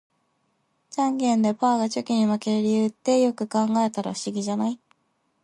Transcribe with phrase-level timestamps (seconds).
[0.89, 4.79] ジャンケンでパーがチョキに負ける理由って、よく考えたら不思議じゃない？